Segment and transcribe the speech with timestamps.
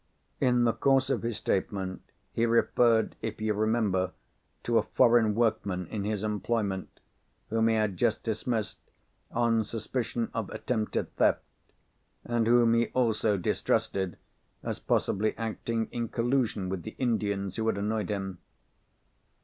[0.39, 2.01] "In the course of his statement
[2.33, 4.13] he referred, if you remember,
[4.63, 6.99] to a foreign workman in his employment,
[7.51, 8.79] whom he had just dismissed
[9.29, 11.43] on suspicion of attempted theft,
[12.25, 14.17] and whom he also distrusted
[14.63, 18.39] as possibly acting in collusion with the Indians who had annoyed him.